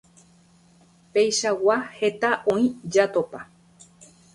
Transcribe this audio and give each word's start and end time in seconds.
Peichagua 1.13 1.77
heta 2.01 2.35
oĩ 2.55 2.67
jatopa. 2.97 3.49